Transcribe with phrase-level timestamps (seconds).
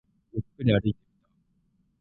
[0.33, 0.99] ゆっくり歩いてみた